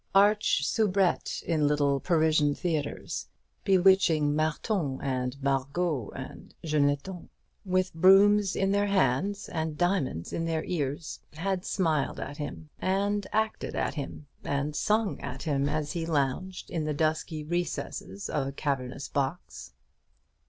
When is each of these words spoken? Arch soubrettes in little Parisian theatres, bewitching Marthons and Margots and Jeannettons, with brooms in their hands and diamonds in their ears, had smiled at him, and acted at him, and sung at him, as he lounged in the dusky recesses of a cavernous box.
Arch 0.15 0.63
soubrettes 0.65 1.43
in 1.43 1.67
little 1.67 1.99
Parisian 1.99 2.55
theatres, 2.55 3.27
bewitching 3.63 4.33
Marthons 4.35 4.99
and 5.03 5.37
Margots 5.43 6.09
and 6.15 6.55
Jeannettons, 6.65 7.29
with 7.65 7.93
brooms 7.93 8.55
in 8.55 8.71
their 8.71 8.87
hands 8.87 9.47
and 9.47 9.77
diamonds 9.77 10.33
in 10.33 10.45
their 10.45 10.63
ears, 10.63 11.19
had 11.33 11.63
smiled 11.65 12.19
at 12.19 12.37
him, 12.37 12.71
and 12.79 13.27
acted 13.31 13.75
at 13.75 13.93
him, 13.93 14.25
and 14.43 14.75
sung 14.75 15.19
at 15.21 15.43
him, 15.43 15.69
as 15.69 15.91
he 15.91 16.03
lounged 16.07 16.71
in 16.71 16.85
the 16.85 16.95
dusky 16.95 17.43
recesses 17.43 18.27
of 18.27 18.47
a 18.47 18.51
cavernous 18.51 19.07
box. 19.07 19.71